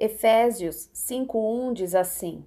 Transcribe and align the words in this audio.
Efésios 0.00 0.88
5:1 0.94 1.74
diz 1.74 1.94
assim: 1.94 2.46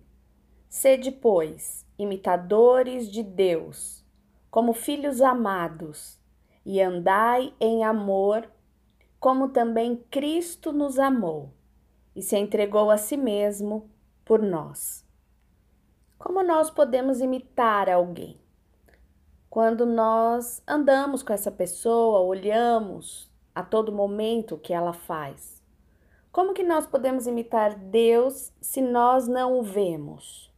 Sede, 0.67 1.11
pois, 1.11 1.85
imitadores 1.99 3.07
de 3.11 3.21
Deus, 3.21 4.03
como 4.49 4.73
filhos 4.73 5.21
amados, 5.21 6.19
e 6.65 6.81
andai 6.81 7.53
em 7.59 7.83
amor, 7.83 8.49
como 9.19 9.49
também 9.49 9.95
Cristo 10.09 10.71
nos 10.71 10.97
amou 10.97 11.53
e 12.15 12.23
se 12.23 12.35
entregou 12.35 12.89
a 12.89 12.97
si 12.97 13.15
mesmo 13.15 13.87
por 14.25 14.41
nós. 14.41 15.05
Como 16.17 16.41
nós 16.41 16.71
podemos 16.71 17.21
imitar 17.21 17.87
alguém? 17.87 18.41
Quando 19.47 19.85
nós 19.85 20.63
andamos 20.67 21.21
com 21.21 21.31
essa 21.33 21.51
pessoa, 21.51 22.19
olhamos 22.21 23.31
a 23.53 23.61
todo 23.61 23.91
momento 23.91 24.55
o 24.55 24.59
que 24.59 24.73
ela 24.73 24.93
faz. 24.93 25.62
Como 26.33 26.55
que 26.55 26.63
nós 26.63 26.87
podemos 26.87 27.27
imitar 27.27 27.75
Deus 27.75 28.51
se 28.59 28.81
nós 28.81 29.27
não 29.27 29.59
o 29.59 29.61
vemos? 29.61 30.51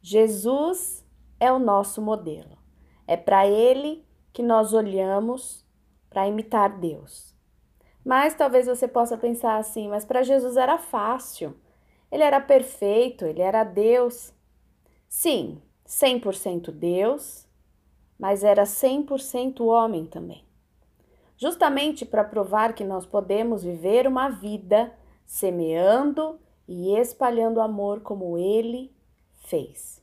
Jesus 0.00 1.04
é 1.40 1.50
o 1.50 1.58
nosso 1.58 2.00
modelo. 2.00 2.56
É 3.04 3.16
para 3.16 3.44
ele 3.44 4.06
que 4.32 4.40
nós 4.40 4.72
olhamos 4.72 5.66
para 6.08 6.28
imitar 6.28 6.78
Deus. 6.78 7.34
Mas 8.04 8.36
talvez 8.36 8.68
você 8.68 8.86
possa 8.86 9.18
pensar 9.18 9.56
assim, 9.56 9.88
mas 9.88 10.04
para 10.04 10.22
Jesus 10.22 10.56
era 10.56 10.78
fácil. 10.78 11.56
Ele 12.08 12.22
era 12.22 12.40
perfeito, 12.40 13.24
ele 13.24 13.42
era 13.42 13.64
Deus. 13.64 14.32
Sim, 15.08 15.60
100% 15.84 16.70
Deus, 16.70 17.48
mas 18.16 18.44
era 18.44 18.62
100% 18.62 19.60
homem 19.60 20.06
também. 20.06 20.47
Justamente 21.38 22.04
para 22.04 22.24
provar 22.24 22.74
que 22.74 22.82
nós 22.82 23.06
podemos 23.06 23.62
viver 23.62 24.06
uma 24.08 24.28
vida 24.28 24.92
semeando 25.24 26.38
e 26.66 26.92
espalhando 26.98 27.60
amor 27.60 28.00
como 28.00 28.36
ele 28.36 28.92
fez. 29.46 30.02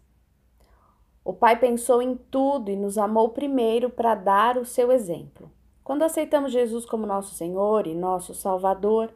O 1.25 1.33
Pai 1.33 1.59
pensou 1.59 2.01
em 2.01 2.15
tudo 2.15 2.71
e 2.71 2.77
nos 2.77 2.97
amou 2.97 3.29
primeiro 3.29 3.89
para 3.89 4.15
dar 4.15 4.57
o 4.57 4.65
seu 4.65 4.91
exemplo. 4.91 5.51
Quando 5.83 6.03
aceitamos 6.03 6.51
Jesus 6.51 6.85
como 6.85 7.05
nosso 7.05 7.35
Senhor 7.35 7.85
e 7.85 7.93
nosso 7.93 8.33
Salvador, 8.33 9.13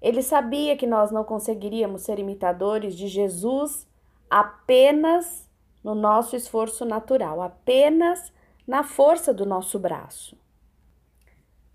ele 0.00 0.22
sabia 0.22 0.76
que 0.76 0.86
nós 0.86 1.10
não 1.10 1.24
conseguiríamos 1.24 2.02
ser 2.02 2.18
imitadores 2.18 2.96
de 2.96 3.08
Jesus 3.08 3.86
apenas 4.30 5.48
no 5.82 5.94
nosso 5.94 6.36
esforço 6.36 6.84
natural, 6.84 7.42
apenas 7.42 8.32
na 8.66 8.84
força 8.84 9.34
do 9.34 9.44
nosso 9.44 9.78
braço. 9.78 10.36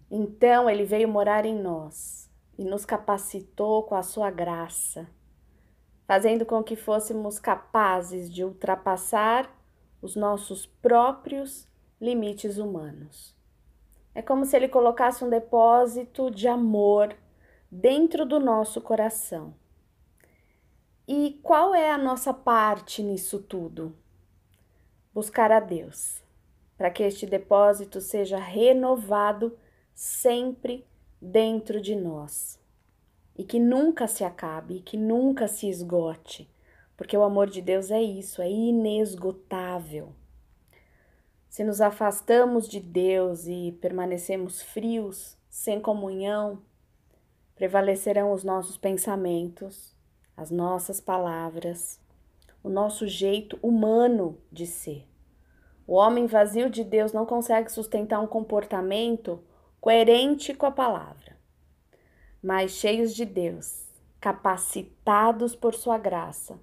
Então 0.09 0.69
ele 0.69 0.85
veio 0.85 1.07
morar 1.07 1.45
em 1.45 1.55
nós 1.55 2.29
e 2.57 2.63
nos 2.63 2.85
capacitou 2.85 3.83
com 3.83 3.95
a 3.95 4.03
sua 4.03 4.31
graça, 4.31 5.07
fazendo 6.05 6.45
com 6.45 6.63
que 6.63 6.75
fôssemos 6.75 7.39
capazes 7.39 8.31
de 8.31 8.43
ultrapassar 8.43 9.49
os 10.01 10.15
nossos 10.15 10.65
próprios 10.65 11.67
limites 11.99 12.57
humanos. 12.57 13.35
É 14.15 14.21
como 14.21 14.45
se 14.45 14.55
ele 14.55 14.67
colocasse 14.67 15.23
um 15.23 15.29
depósito 15.29 16.31
de 16.31 16.47
amor 16.47 17.15
dentro 17.69 18.25
do 18.25 18.39
nosso 18.39 18.81
coração. 18.81 19.53
E 21.07 21.39
qual 21.43 21.75
é 21.75 21.91
a 21.91 21.97
nossa 21.97 22.33
parte 22.33 23.03
nisso 23.03 23.39
tudo? 23.39 23.95
buscar 25.17 25.51
a 25.51 25.59
Deus, 25.59 26.21
para 26.77 26.91
que 26.91 27.01
este 27.01 27.25
depósito 27.25 27.99
seja 27.99 28.37
renovado 28.37 29.57
sempre 29.97 30.85
dentro 31.19 31.81
de 31.81 31.95
nós 31.95 32.59
e 33.35 33.43
que 33.43 33.59
nunca 33.59 34.07
se 34.07 34.23
acabe, 34.23 34.81
que 34.81 34.95
nunca 34.95 35.47
se 35.47 35.67
esgote, 35.67 36.47
porque 36.95 37.17
o 37.17 37.23
amor 37.23 37.49
de 37.49 37.63
Deus 37.63 37.89
é 37.89 37.99
isso, 37.99 38.39
é 38.39 38.47
inesgotável. 38.47 40.13
Se 41.49 41.63
nos 41.63 41.81
afastamos 41.81 42.69
de 42.69 42.79
Deus 42.79 43.47
e 43.47 43.75
permanecemos 43.81 44.61
frios, 44.61 45.35
sem 45.49 45.81
comunhão, 45.81 46.61
prevalecerão 47.55 48.31
os 48.31 48.43
nossos 48.43 48.77
pensamentos, 48.77 49.95
as 50.35 50.51
nossas 50.51 51.01
palavras, 51.01 51.99
o 52.63 52.69
nosso 52.69 53.07
jeito 53.07 53.57
humano 53.63 54.37
de 54.51 54.67
ser. 54.67 55.07
O 55.87 55.95
homem 55.95 56.27
vazio 56.27 56.69
de 56.69 56.83
Deus 56.83 57.13
não 57.13 57.25
consegue 57.25 57.71
sustentar 57.71 58.19
um 58.19 58.27
comportamento 58.27 59.41
coerente 59.79 60.53
com 60.53 60.65
a 60.65 60.71
palavra. 60.71 61.37
Mas 62.41 62.71
cheios 62.71 63.15
de 63.15 63.25
Deus, 63.25 63.87
capacitados 64.19 65.55
por 65.55 65.73
Sua 65.73 65.97
graça, 65.97 66.59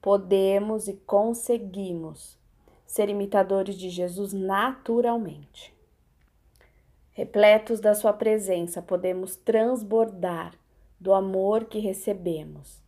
podemos 0.00 0.88
e 0.88 0.94
conseguimos 0.94 2.38
ser 2.86 3.08
imitadores 3.08 3.76
de 3.76 3.88
Jesus 3.88 4.32
naturalmente. 4.32 5.74
Repletos 7.12 7.80
da 7.80 7.94
Sua 7.94 8.12
presença, 8.12 8.82
podemos 8.82 9.36
transbordar 9.36 10.54
do 10.98 11.12
amor 11.12 11.64
que 11.64 11.78
recebemos 11.78 12.82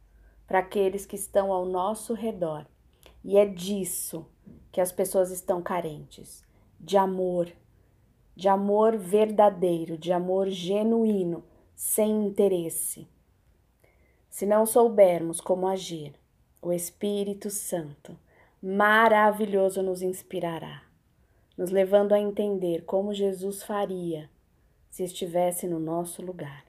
para 0.47 0.61
aqueles 0.61 1.07
que 1.07 1.17
estão 1.17 1.53
ao 1.53 1.67
nosso 1.67 2.15
redor. 2.15 2.67
E 3.25 3.37
é 3.37 3.47
disso 3.47 4.27
que 4.71 4.81
as 4.81 4.93
pessoas 4.93 5.31
estão 5.31 5.63
carentes 5.63 6.45
de 6.79 6.97
amor, 6.97 7.51
de 8.35 8.49
amor 8.49 8.97
verdadeiro, 8.97 9.97
de 9.97 10.13
amor 10.13 10.49
genuíno, 10.49 11.45
sem 11.75 12.27
interesse. 12.27 13.07
Se 14.29 14.45
não 14.45 14.67
soubermos 14.67 15.41
como 15.41 15.67
agir, 15.69 16.15
o 16.61 16.73
Espírito 16.73 17.51
Santo 17.51 18.19
maravilhoso 18.63 19.83
nos 19.83 20.03
inspirará, 20.03 20.83
nos 21.57 21.71
levando 21.71 22.13
a 22.13 22.19
entender 22.19 22.85
como 22.85 23.13
Jesus 23.13 23.63
faria 23.63 24.31
se 24.91 25.05
estivesse 25.05 25.67
no 25.67 25.79
nosso 25.79 26.23
lugar. 26.23 26.65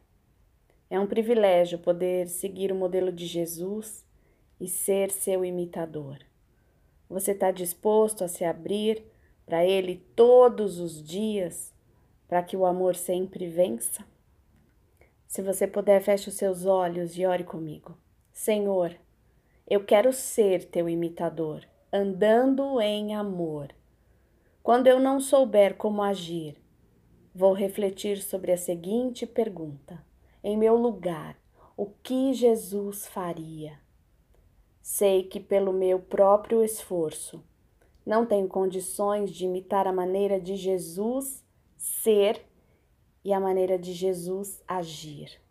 É 0.89 0.99
um 0.99 1.07
privilégio 1.07 1.79
poder 1.79 2.27
seguir 2.27 2.71
o 2.71 2.75
modelo 2.75 3.11
de 3.11 3.25
Jesus 3.25 4.05
e 4.59 4.67
ser 4.67 5.09
seu 5.11 5.43
imitador. 5.45 6.19
Você 7.09 7.31
está 7.31 7.51
disposto 7.51 8.23
a 8.23 8.27
se 8.27 8.43
abrir 8.43 9.03
para 9.45 9.65
Ele 9.65 10.03
todos 10.15 10.79
os 10.79 11.03
dias, 11.03 11.73
para 12.27 12.41
que 12.41 12.57
o 12.57 12.65
amor 12.65 12.95
sempre 12.95 13.47
vença? 13.47 14.05
Se 15.27 15.41
você 15.41 15.67
puder, 15.67 16.01
feche 16.01 16.29
os 16.29 16.35
seus 16.35 16.65
olhos 16.65 17.17
e 17.17 17.25
ore 17.25 17.43
comigo. 17.43 17.97
Senhor, 18.31 18.95
eu 19.67 19.83
quero 19.83 20.13
ser 20.13 20.65
teu 20.65 20.87
imitador, 20.87 21.63
andando 21.91 22.79
em 22.81 23.15
amor. 23.15 23.73
Quando 24.63 24.87
eu 24.87 24.99
não 24.99 25.19
souber 25.19 25.75
como 25.75 26.01
agir, 26.01 26.55
vou 27.33 27.53
refletir 27.53 28.21
sobre 28.21 28.51
a 28.51 28.57
seguinte 28.57 29.25
pergunta: 29.25 30.03
em 30.43 30.57
meu 30.57 30.75
lugar 30.75 31.37
o 31.77 31.87
que 31.87 32.33
Jesus 32.33 33.05
faria. 33.05 33.79
Sei 34.81 35.23
que, 35.23 35.39
pelo 35.39 35.73
meu 35.73 35.99
próprio 35.99 36.63
esforço, 36.63 37.43
não 38.05 38.25
tenho 38.25 38.47
condições 38.47 39.31
de 39.31 39.45
imitar 39.45 39.87
a 39.87 39.93
maneira 39.93 40.39
de 40.39 40.55
Jesus 40.55 41.43
ser 41.75 42.45
e 43.23 43.33
a 43.33 43.39
maneira 43.39 43.79
de 43.79 43.93
Jesus 43.93 44.61
agir. 44.67 45.41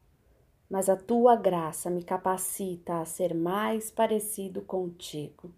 Mas 0.71 0.89
a 0.89 0.97
tua 0.97 1.35
graça 1.35 1.91
me 1.91 2.03
capacita 2.03 3.01
a 3.01 3.05
ser 3.05 3.35
mais 3.35 3.91
parecido 3.91 4.63
contigo. 4.63 5.53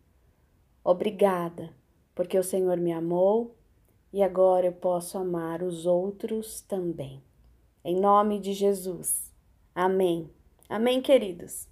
Obrigada, 0.83 1.71
porque 2.15 2.39
o 2.39 2.43
Senhor 2.43 2.79
me 2.79 2.93
amou 2.93 3.55
e 4.13 4.23
agora 4.23 4.67
eu 4.67 4.73
posso 4.73 5.19
amar 5.19 5.63
os 5.63 5.85
outros 5.85 6.63
também. 6.63 7.23
Em 7.85 8.01
nome 8.01 8.41
de 8.41 8.53
Jesus. 8.53 9.33
Amém. 9.75 10.31
Amém, 10.69 11.03
queridos. 11.03 11.69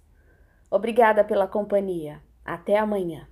Obrigada 0.69 1.23
pela 1.23 1.47
companhia. 1.47 2.21
Até 2.43 2.77
amanhã. 2.77 3.27